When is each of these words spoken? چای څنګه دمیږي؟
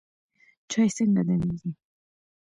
چای 0.69 0.89
څنګه 0.97 1.21
دمیږي؟ 1.27 1.71